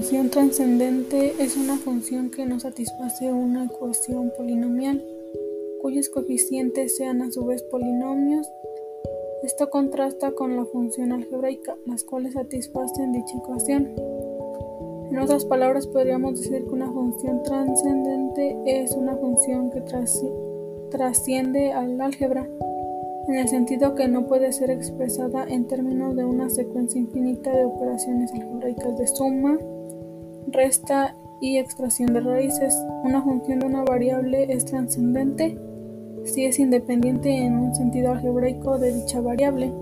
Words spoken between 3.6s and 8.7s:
ecuación polinomial, cuyos coeficientes sean a su vez polinomios.